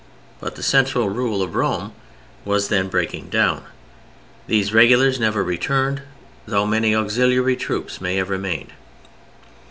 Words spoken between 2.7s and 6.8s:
breaking down: these regulars never returned—though